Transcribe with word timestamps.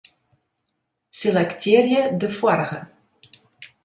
Selektearje 1.17 2.17
de 2.21 2.29
foarige. 2.29 2.81